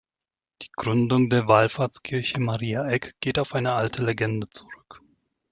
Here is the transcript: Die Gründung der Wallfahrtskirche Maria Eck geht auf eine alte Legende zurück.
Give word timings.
Die 0.63 0.71
Gründung 0.75 1.29
der 1.29 1.47
Wallfahrtskirche 1.47 2.39
Maria 2.39 2.89
Eck 2.89 3.13
geht 3.19 3.37
auf 3.37 3.53
eine 3.53 3.73
alte 3.73 4.03
Legende 4.03 4.49
zurück. 4.49 5.03